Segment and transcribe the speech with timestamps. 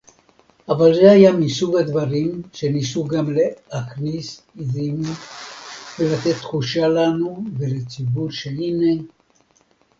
[0.69, 5.01] אבל זה היה מסוג הדברים שניסו גם להכניס עזים
[5.99, 9.03] ולתת תחושה לנו ולציבור שהנה